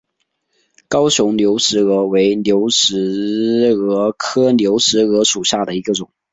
[0.87, 6.09] 高雄流石蛾为流石蛾科流石蛾属下的一个种。